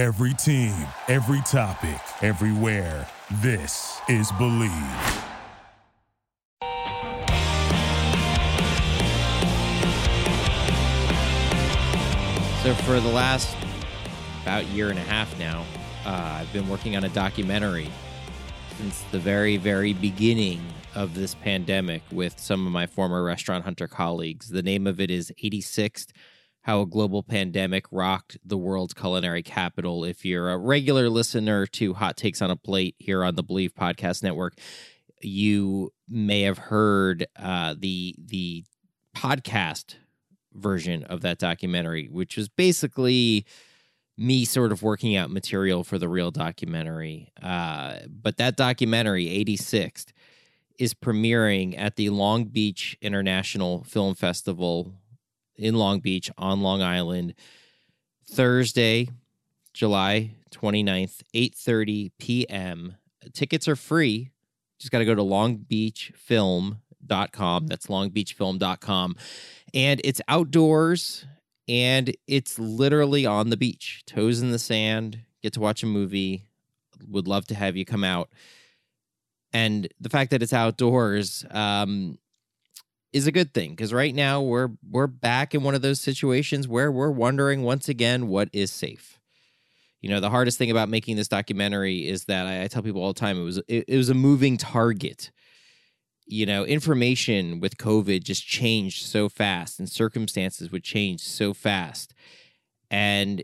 [0.00, 0.74] Every team,
[1.08, 3.06] every topic, everywhere.
[3.42, 5.24] This is Bleav.
[12.62, 13.54] So for the last
[14.40, 15.66] about year and a half now,
[16.06, 17.90] uh, I've been working on a documentary
[18.78, 20.62] since the very, very beginning
[20.94, 24.48] of this pandemic with some of my former restaurant hunter colleagues.
[24.48, 26.14] The name of it is 86'd
[26.62, 30.04] How a Global Pandemic Rocked the World's Culinary Capital.
[30.04, 33.72] If you're a regular listener to Hot Takes on a Plate here on the Bleav
[33.72, 34.58] Podcast Network,
[35.22, 38.64] you may have heard uh, the the
[39.16, 39.94] podcast
[40.52, 43.46] version of that documentary, which was basically
[44.18, 47.32] me sort of working out material for the real documentary.
[47.42, 50.12] Uh, but that documentary, 86'd,
[50.78, 54.92] is premiering at the Long Beach International Film Festival
[55.60, 57.34] in Long Beach on Long Island
[58.28, 59.08] Thursday,
[59.72, 62.96] July 29th, 8:30 p.m.
[63.32, 64.32] Tickets are free.
[64.78, 67.66] Just got to go to longbeachfilm.com.
[67.66, 69.16] That's longbeachfilm.com
[69.74, 71.26] and it's outdoors
[71.68, 76.44] and it's literally on the beach, toes in the sand, get to watch a movie.
[77.08, 78.28] Would love to have you come out.
[79.52, 82.18] And the fact that it's outdoors um,
[83.12, 86.68] is a good thing because right now we're we're back in one of those situations
[86.68, 89.18] where we're wondering once again what is safe.
[90.00, 93.02] You know, the hardest thing about making this documentary is that I, I tell people
[93.02, 95.30] all the time it was it, it was a moving target
[96.30, 102.14] you know, information with COVID just changed so fast and circumstances would change so fast.
[102.88, 103.42] And,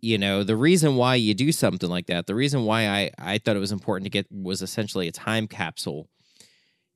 [0.00, 3.38] you know, the reason why you do something like that, the reason why I, I
[3.38, 6.08] thought it was important to get was essentially a time capsule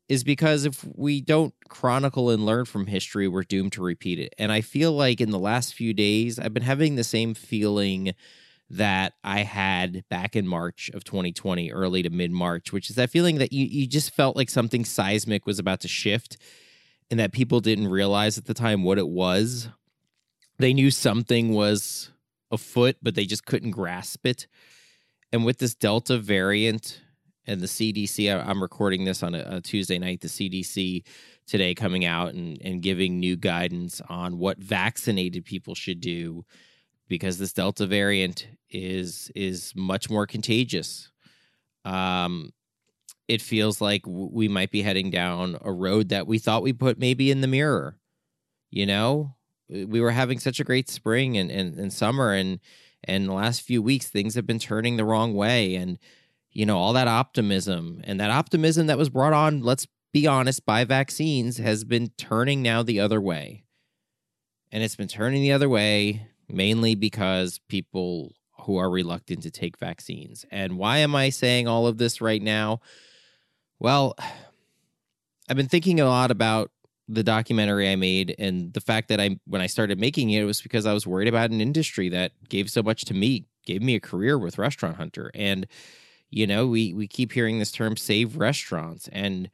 [0.09, 4.35] is because if we don't chronicle and learn from history, we're doomed to repeat it.
[4.39, 8.15] And I feel like in the last few days, I've been having the same feeling
[8.71, 13.11] that I had back in March of 2020, early to mid March, which is that
[13.11, 16.37] feeling that you, you just felt like something seismic was about to shift
[17.11, 19.69] and that people didn't realize at the time what it was.
[20.59, 22.11] They knew something was
[22.51, 24.47] afoot, but they just couldn't grasp it.
[25.33, 27.01] And with this Delta variant
[27.47, 31.05] and the CDC, I'm recording this on a, a Tuesday night, the CDC
[31.47, 36.45] today coming out and, and giving new guidance on what vaccinated people should do
[37.09, 41.11] because this Delta variant is is much more contagious.
[41.85, 42.53] Um,
[43.29, 46.99] it feels like we might be heading down a road that we thought we put
[46.99, 47.99] maybe in the mirror.
[48.71, 49.35] You know,
[49.69, 52.61] we were having such a great spring and, and, and summer, and
[53.05, 55.99] and the last few weeks things have been turning the wrong way, and
[56.55, 59.63] you know all that optimism and that optimism that was brought on.
[59.63, 63.65] Let's be honest, by vaccines has been turning now the other way,
[64.73, 69.79] and it's been turning the other way mainly because people who are reluctant to take
[69.79, 70.45] vaccines.
[70.51, 72.81] And why am I saying all of this right now?
[73.79, 74.17] Well,
[75.49, 76.71] I've been thinking a lot about
[77.07, 80.47] the documentary I made and the fact that I when I started making it, it
[80.47, 83.83] was because I was worried about an industry that gave so much to me, gave
[83.83, 85.31] me a career with Restaurant Hunter.
[85.35, 85.67] And
[86.35, 89.49] you know, we we keep hearing this term save restaurants and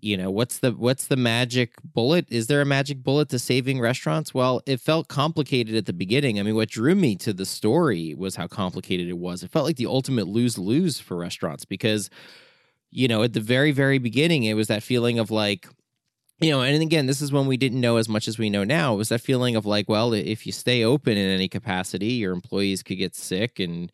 [0.00, 2.26] you know what's the what's the magic bullet?
[2.30, 4.34] Is there a magic bullet to saving restaurants?
[4.34, 6.40] Well it felt complicated at the beginning.
[6.40, 9.44] I mean what drew me to the story was how complicated it was.
[9.44, 12.10] It felt like the ultimate lose-lose for restaurants because
[12.90, 15.68] you know at the very very beginning it was that feeling of like
[16.40, 18.64] you know and again this is when we didn't know as much as we know
[18.64, 22.14] now it was that feeling of like well if you stay open in any capacity
[22.14, 23.92] your employees could get sick and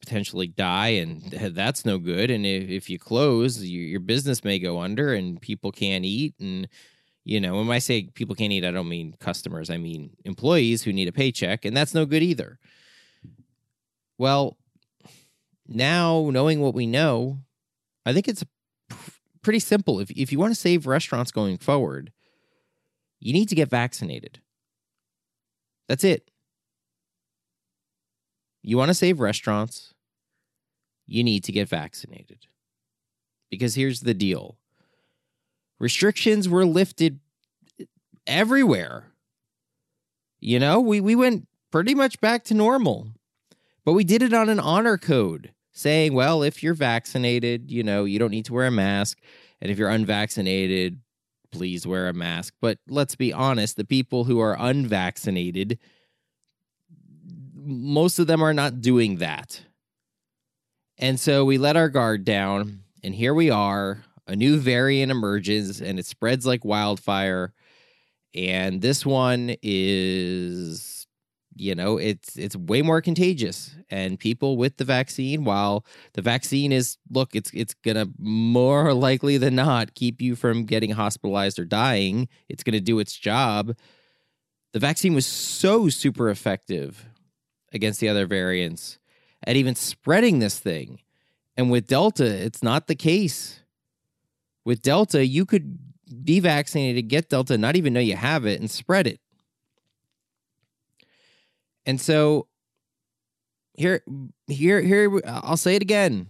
[0.00, 2.30] potentially die and that's no good.
[2.30, 6.34] And if, if you close you, your business may go under and people can't eat.
[6.40, 6.68] And
[7.24, 10.82] you know when i say people can't eat i don't mean customers i mean employees
[10.82, 12.58] who need a paycheck and that's no good either.
[14.18, 14.56] Well
[15.68, 17.38] now knowing what we know
[18.06, 18.44] i think it's
[19.42, 20.00] pretty simple.
[20.00, 22.12] If, if you want to save restaurants going forward
[23.20, 24.40] you need to get vaccinated.
[25.88, 26.29] That's it
[28.62, 29.94] you want to save restaurants,
[31.06, 32.46] you need to get vaccinated.
[33.50, 34.56] Because here's the deal
[35.78, 37.18] restrictions were lifted
[37.80, 37.84] eh,
[38.26, 39.06] everywhere.
[40.38, 43.08] You know, we, we went pretty much back to normal,
[43.84, 48.04] but we did it on an honor code saying, well, if you're vaccinated, you know,
[48.04, 49.18] you don't need to wear a mask.
[49.60, 51.00] And if you're unvaccinated,
[51.50, 52.54] please wear a mask.
[52.60, 55.78] But let's be honest, the people who are unvaccinated
[57.62, 59.62] most of them are not doing that.
[60.98, 64.04] And so we let our guard down, and here we are.
[64.26, 67.52] A new variant emerges and it spreads like wildfire.
[68.32, 71.00] And this one is
[71.56, 75.84] you know it's it's way more contagious and people with the vaccine while
[76.14, 80.90] the vaccine is look it's it's to more likely than not keep you from getting
[80.90, 83.74] hospitalized or dying it's to do its job
[84.72, 87.09] the vaccine was so super effective
[87.72, 88.98] against the other variants
[89.46, 91.00] at even spreading this thing
[91.56, 93.60] and with delta it's not the case
[94.64, 95.78] with delta you could
[96.24, 99.20] be vaccinated get delta not even know you have it and spread it
[101.86, 102.46] and so
[103.80, 104.02] here
[104.46, 106.28] here here I'll say it again.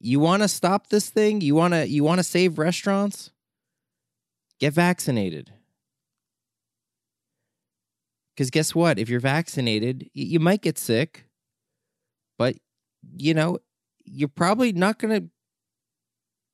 [0.00, 1.40] You want to stop this thing?
[1.40, 3.30] You want to you want to save restaurants?
[4.58, 5.52] Get vaccinated.
[8.38, 8.98] Cuz guess what?
[8.98, 11.28] If you're vaccinated, you might get sick.
[12.38, 12.56] But
[13.16, 13.58] you know,
[14.04, 15.28] you're probably not going to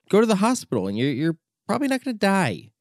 [0.08, 2.72] go to the hospital and you're you're probably not going to die.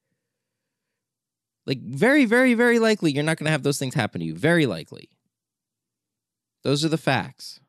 [1.66, 4.36] Like, very, very, very likely you're not going to have those things happen to you.
[4.36, 5.10] Very likely.
[6.64, 7.60] Those are the facts.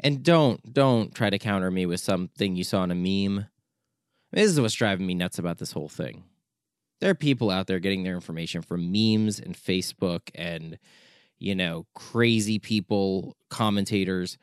[0.00, 3.46] And don't, don't try to counter me with something you saw in a meme.
[4.32, 6.24] This is what's driving me nuts about this whole thing.
[7.00, 10.78] There are people out there getting their information from memes and Facebook and,
[11.38, 14.36] you know, crazy people, commentators.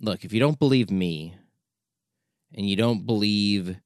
[0.00, 1.36] Look, if you don't believe me
[2.54, 3.76] and you don't believe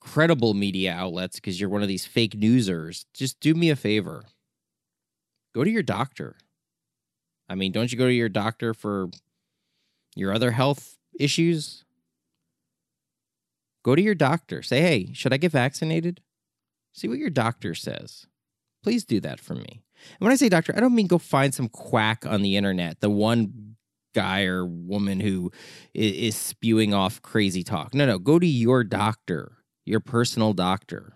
[0.00, 4.22] credible media outlets because you're one of these fake newsers, just do me a favor.
[5.54, 6.36] Go to your doctor.
[7.48, 9.08] I mean, don't you go to your doctor for
[10.14, 11.84] your other health issues?
[13.84, 14.62] Go to your doctor.
[14.62, 16.20] Say, hey, should I get vaccinated?
[16.92, 18.26] See what your doctor says.
[18.82, 19.82] Please do that for me.
[20.18, 23.00] And when I say doctor, I don't mean go find some quack on the internet,
[23.00, 23.76] the one
[24.14, 25.52] guy or woman who
[25.94, 27.94] is spewing off crazy talk.
[27.94, 29.58] No, no, go to your doctor
[29.88, 31.14] your personal doctor.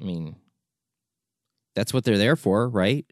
[0.00, 0.36] I mean,
[1.74, 3.06] that's what they're there for, right?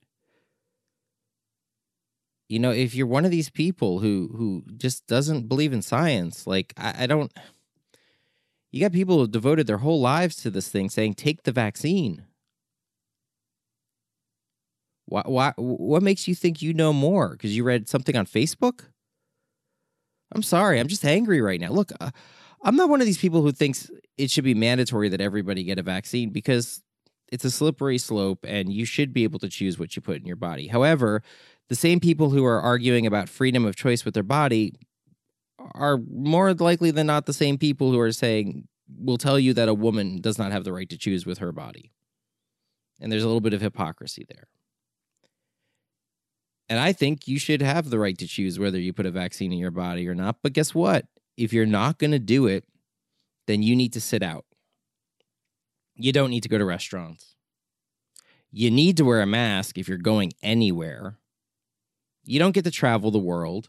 [2.49, 6.47] You know, if you're one of these people who who just doesn't believe in science,
[6.47, 7.33] like I, I don't
[8.75, 12.25] you got people who devoted their whole lives to this thing saying take the vaccine.
[15.07, 17.31] Why, why, what makes you think you know more?
[17.31, 18.81] Because you read something on Facebook?
[20.35, 20.81] I'm sorry.
[20.81, 21.71] I'm just angry right now.
[21.71, 22.11] Look, uh,
[22.65, 25.79] I'm not one of these people who thinks it should be mandatory that everybody get
[25.79, 26.83] a vaccine because
[27.31, 30.27] it's a slippery slope and you should be able to choose what you put in
[30.27, 30.67] your body.
[30.67, 31.23] However,
[31.69, 34.75] the same people who are arguing about freedom of choice with their body
[35.75, 38.69] are more likely than not the same people who are saying
[38.99, 41.53] will tell you that a woman does not have the right to choose with her
[41.53, 41.91] body.
[43.01, 44.49] And there's a little bit of hypocrisy there.
[46.69, 49.53] And I think you should have the right to choose whether you put a vaccine
[49.53, 50.37] in your body or not.
[50.43, 51.07] But guess what?
[51.37, 52.65] if you're not going to do it,
[53.47, 54.45] then you need to sit out.
[55.95, 57.37] You don't need to go to restaurants.
[58.51, 61.19] You need to wear a mask if you're going anywhere.
[62.25, 63.69] You don't get to travel the world.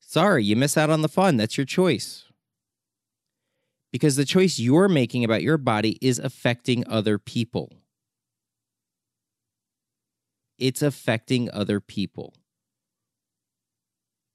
[0.00, 1.36] Sorry, you miss out on the fun.
[1.36, 2.24] That's your choice.
[3.92, 7.72] Because the choice you're making about your body is affecting other people.
[10.58, 12.34] It's affecting other people.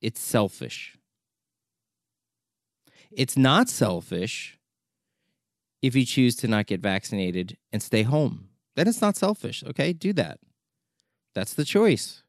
[0.01, 0.97] It's selfish.
[3.11, 4.57] It's not selfish
[5.81, 8.49] if you choose to not get vaccinated and stay home.
[8.75, 9.63] Then it's not selfish.
[9.67, 10.39] Okay, do that.
[11.33, 12.23] That's the choice.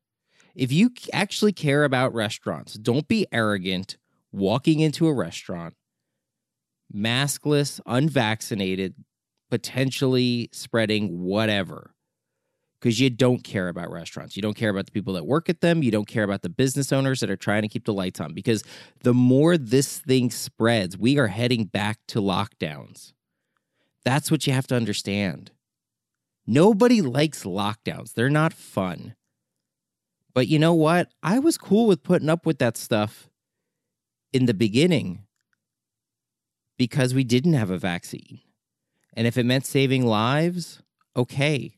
[0.55, 3.97] If you actually care about restaurants, don't be arrogant
[4.33, 5.75] walking into a restaurant,
[6.95, 8.95] maskless, unvaccinated,
[9.51, 11.95] potentially spreading whatever
[12.83, 14.35] because you don't care about restaurants.
[14.35, 15.85] You don't care about the people that work at them.
[15.85, 18.35] You don't care about the business owners that are trying to keep the lights on.
[18.35, 18.65] Because
[19.05, 23.13] the more this thing spreads, we are heading back to lockdowns.
[24.05, 25.53] That's what you have to understand.
[26.45, 29.15] Nobody likes lockdowns, they're not fun.
[30.35, 31.11] But you know what?
[31.23, 33.29] I was cool with putting up with that stuff
[34.33, 35.25] in the beginning
[36.79, 38.41] because we didn't have a vaccine.
[39.15, 40.83] And if it meant saving lives,
[41.15, 41.77] okay.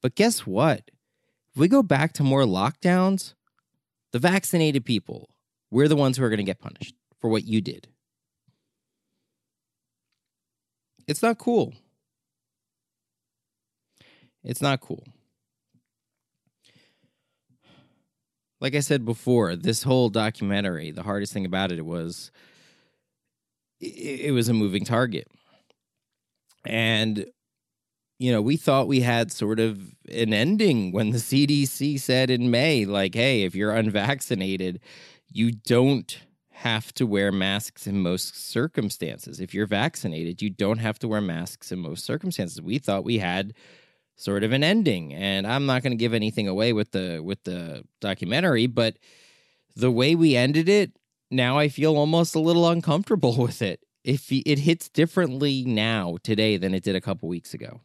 [0.00, 0.90] But guess what?
[1.52, 3.34] If we go back to more lockdowns,
[4.12, 5.28] the vaccinated people,
[5.70, 7.88] we're the ones who are going to get punished for what you did.
[11.08, 11.74] It's not cool.
[14.44, 15.04] It's not cool.
[18.60, 22.30] Like I said before, this whole documentary, the hardest thing about it was
[23.80, 25.28] it, was a moving target.
[26.66, 27.26] And
[28.18, 32.50] you know, we thought we had sort of an ending when the CDC said in
[32.50, 34.80] May, like, hey, if you're unvaccinated,
[35.30, 36.18] you don't
[36.50, 39.38] have to wear masks in most circumstances.
[39.38, 42.60] If you're vaccinated, you don't have to wear masks in most circumstances.
[42.60, 43.54] We thought we had
[44.18, 47.42] sort of an ending, and I'm not going to give anything away with the with
[47.44, 48.98] the documentary, but
[49.74, 50.92] the way we ended it,
[51.30, 53.80] now I feel almost a little uncomfortable with it.
[54.04, 57.80] If it hits differently now today than it did a couple weeks ago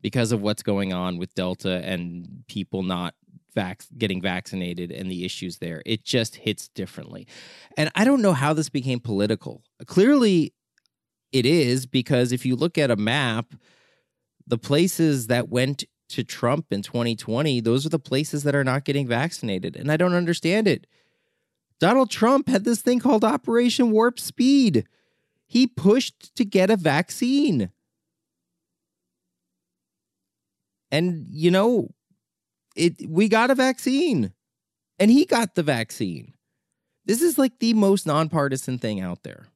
[0.00, 3.14] because of what's going on with Delta and people not
[3.54, 5.82] vac- getting vaccinated and the issues there.
[5.86, 7.26] It just hits differently.
[7.76, 9.62] And I don't know how this became political.
[9.86, 10.52] Clearly,
[11.30, 13.54] it is because if you look at a map,
[14.52, 18.84] the places that went to Trump in 2020, those are the places that are not
[18.84, 19.76] getting vaccinated.
[19.76, 20.86] And I don't understand it.
[21.80, 24.86] Donald Trump had this thing called Operation Warp Speed.
[25.46, 27.70] He pushed to get a vaccine.
[30.90, 31.88] And, you know,
[32.76, 34.34] it we got a vaccine
[34.98, 36.34] and he got the vaccine.
[37.06, 39.46] This is like the most nonpartisan thing out there.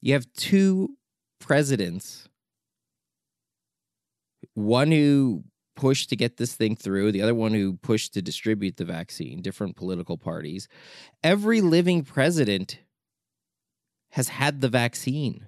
[0.00, 0.96] You have two
[1.40, 2.28] presidents
[4.54, 5.44] one who
[5.76, 9.40] pushed to get this thing through, the other one who pushed to distribute the vaccine,
[9.40, 10.68] different political parties.
[11.22, 12.78] Every living president
[14.10, 15.46] has had the vaccine.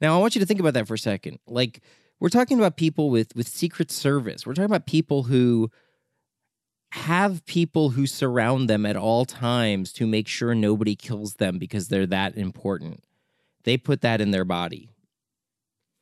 [0.00, 1.38] Now, I want you to think about that for a second.
[1.46, 1.80] Like,
[2.20, 5.70] we're talking about people with with secret service we're talking about people who
[6.92, 11.88] have people who surround them at all times to make sure nobody kills them because
[11.88, 13.04] they're that important
[13.68, 14.90] they put that in their body.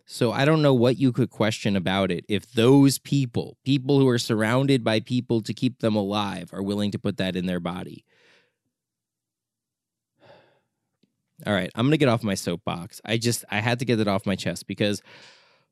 [0.08, 4.06] So i don't know what you could question about it if those people people who
[4.06, 7.58] are surrounded by people to keep them alive are willing to put that in their
[7.58, 8.04] body.
[11.44, 13.00] All right i'm gonna get off my soapbox.
[13.04, 15.02] I just i had to get it off my chest because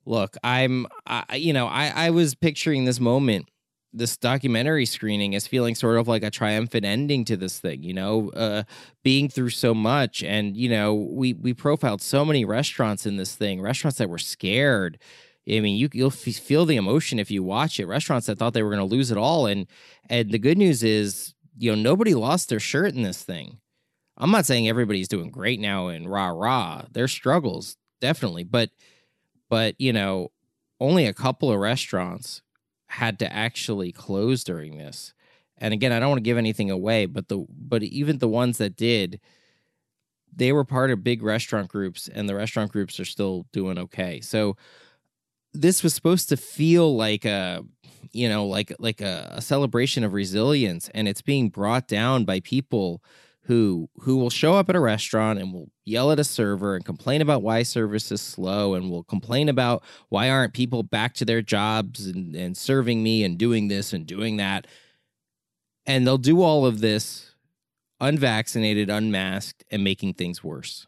[0.06, 3.48] look, I'm, I, you know, I, I was picturing this moment,
[3.94, 7.94] this documentary screening as feeling sort of like a triumphant ending to this thing, you
[7.94, 8.64] know, uh,
[9.02, 10.22] being through so much.
[10.22, 14.18] And, you know, we, we profiled so many restaurants in this thing, restaurants that were
[14.18, 14.98] scared.
[15.48, 17.86] I mean, you, you'll feel the emotion if you watch it.
[17.86, 19.46] Restaurants that thought they were going to lose it all.
[19.46, 19.66] And,
[20.10, 23.58] and the good news is, you know, nobody lost their shirt in this thing.
[24.16, 26.82] I'm not saying everybody's doing great now and rah rah.
[26.90, 28.44] There's struggles, definitely.
[28.44, 28.70] But,
[29.48, 30.30] but you know,
[30.80, 32.42] only a couple of restaurants
[32.94, 35.14] had to actually close during this.
[35.58, 38.58] And again, I don't want to give anything away, but the but even the ones
[38.58, 39.20] that did,
[40.34, 44.20] they were part of big restaurant groups, and the restaurant groups are still doing okay.
[44.20, 44.56] So
[45.52, 47.64] this was supposed to feel like a
[48.12, 52.40] you know like like a, a celebration of resilience, and it's being brought down by
[52.40, 53.02] people
[53.46, 56.84] who who will show up at a restaurant and will yell at a server and
[56.84, 61.24] complain about why service is slow and will complain about why aren't people back to
[61.24, 64.66] their jobs and, and serving me and doing this and doing that.
[65.86, 67.34] And they'll do all of this
[68.00, 70.86] unvaccinated unmasked and making things worse.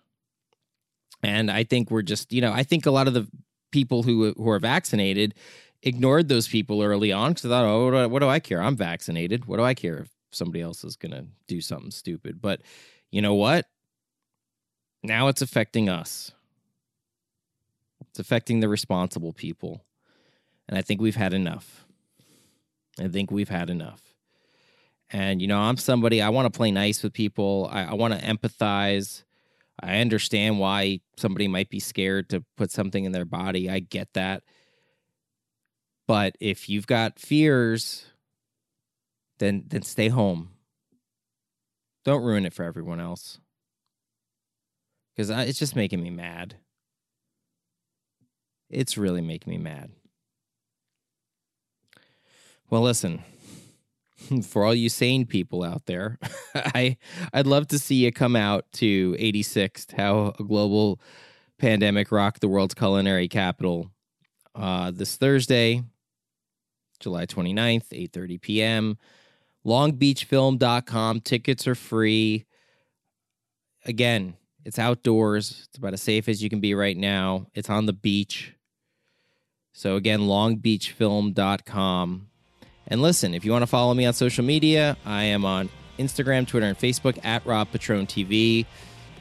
[1.22, 3.26] And i think we're just you know i think a lot of the
[3.70, 5.34] people who who are vaccinated
[5.82, 8.62] ignored those people early on because they thought oh what do, I, care?
[8.62, 9.44] I'm vaccinated.
[9.44, 12.40] What do i care if somebody else is going to do something stupid.
[12.40, 12.60] But
[13.10, 13.66] you know what?
[15.02, 16.32] Now it's affecting us.
[18.08, 19.84] It's affecting the responsible people.
[20.68, 21.84] And I think we've had enough.
[22.98, 24.02] I think we've had enough.
[25.10, 27.68] And, you know, I'm somebody, I want to play nice with people.
[27.70, 29.22] I, I want to empathize.
[29.80, 33.70] I understand why somebody might be scared to put something in their body.
[33.70, 34.42] I get that.
[36.08, 38.06] But if you've got fears
[39.38, 40.50] then then stay home.
[42.04, 43.40] Don't ruin it for everyone else.
[45.14, 46.56] Because it's just making me mad.
[48.68, 49.90] It's really making me mad.
[52.68, 53.22] Well, listen,
[54.44, 56.18] for all you sane people out there,
[56.54, 56.96] I
[57.32, 61.00] I'd love to see you come out to 86'd, how a global
[61.58, 63.90] pandemic rocked the world's culinary capital
[64.54, 65.82] uh, this Thursday,
[67.00, 68.98] July 29th, 8:30 p.m
[69.66, 71.20] longbeachfilm.com.
[71.20, 72.46] Tickets are free.
[73.84, 75.66] Again, it's outdoors.
[75.68, 77.46] It's about as safe as you can be right now.
[77.54, 78.54] It's on the beach.
[79.72, 82.28] So again, longbeachfilm.com.
[82.88, 85.68] And listen, if you want to follow me on social media, I am on
[85.98, 88.64] Instagram, Twitter, and Facebook at Rob Petrone TV.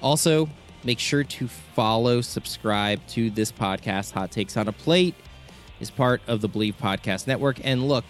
[0.01, 0.49] Also,
[0.83, 4.11] make sure to follow, subscribe to this podcast.
[4.11, 5.15] Hot Takes on a Plate
[5.79, 7.59] is part of the Bleav Podcast Network.
[7.63, 8.05] And look,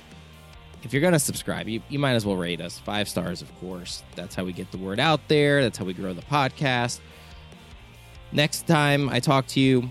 [0.85, 2.77] if you're going to subscribe, you, you might as well rate us.
[2.77, 4.03] Five stars, of course.
[4.15, 5.63] That's how we get the word out there.
[5.63, 6.99] That's how we grow the podcast.
[8.31, 9.89] Next time I talk to you,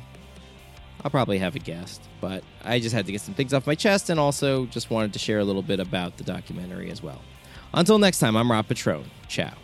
[1.03, 3.75] I'll probably have a guest, but I just had to get some things off my
[3.75, 7.21] chest and also just wanted to share a little bit about the documentary as well.
[7.75, 9.11] Until next time, I'm Rob Petrone.
[9.29, 9.64] Ciao.